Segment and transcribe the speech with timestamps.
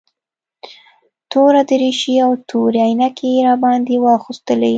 [1.31, 4.69] توره دريشي او تورې عينکې يې راباندې واغوستلې.